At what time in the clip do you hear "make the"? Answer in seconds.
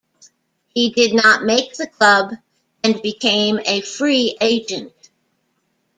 1.43-1.85